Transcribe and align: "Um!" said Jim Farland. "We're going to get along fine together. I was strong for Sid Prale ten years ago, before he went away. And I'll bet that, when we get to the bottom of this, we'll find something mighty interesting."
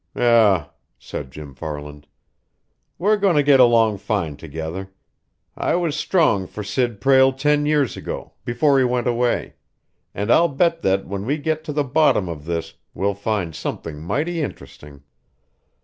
"Um!" 0.15 0.65
said 0.97 1.29
Jim 1.29 1.53
Farland. 1.53 2.07
"We're 2.97 3.17
going 3.17 3.35
to 3.35 3.43
get 3.43 3.59
along 3.59 3.99
fine 3.99 4.35
together. 4.35 4.89
I 5.55 5.75
was 5.75 5.95
strong 5.95 6.47
for 6.47 6.63
Sid 6.63 6.99
Prale 6.99 7.31
ten 7.31 7.67
years 7.67 7.95
ago, 7.95 8.33
before 8.43 8.79
he 8.79 8.83
went 8.83 9.05
away. 9.05 9.57
And 10.15 10.31
I'll 10.31 10.47
bet 10.47 10.81
that, 10.81 11.05
when 11.05 11.27
we 11.27 11.37
get 11.37 11.63
to 11.65 11.71
the 11.71 11.83
bottom 11.83 12.27
of 12.27 12.45
this, 12.45 12.73
we'll 12.95 13.13
find 13.13 13.53
something 13.53 14.01
mighty 14.01 14.41
interesting." 14.41 15.03